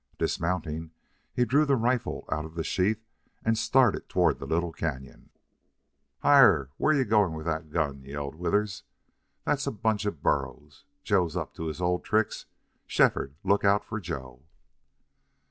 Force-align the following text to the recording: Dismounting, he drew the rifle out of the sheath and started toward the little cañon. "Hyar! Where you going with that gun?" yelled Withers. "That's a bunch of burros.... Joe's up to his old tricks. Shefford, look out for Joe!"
Dismounting, 0.17 0.93
he 1.31 1.45
drew 1.45 1.63
the 1.63 1.75
rifle 1.75 2.25
out 2.31 2.43
of 2.43 2.55
the 2.55 2.63
sheath 2.63 3.05
and 3.45 3.55
started 3.55 4.09
toward 4.09 4.39
the 4.39 4.47
little 4.47 4.73
cañon. 4.73 5.29
"Hyar! 6.23 6.71
Where 6.77 6.91
you 6.91 7.05
going 7.05 7.33
with 7.33 7.45
that 7.45 7.69
gun?" 7.69 8.01
yelled 8.03 8.33
Withers. 8.33 8.81
"That's 9.45 9.67
a 9.67 9.71
bunch 9.71 10.05
of 10.05 10.23
burros.... 10.23 10.85
Joe's 11.03 11.37
up 11.37 11.53
to 11.53 11.67
his 11.67 11.79
old 11.79 12.03
tricks. 12.03 12.47
Shefford, 12.87 13.35
look 13.43 13.63
out 13.63 13.85
for 13.85 13.99
Joe!" 13.99 14.41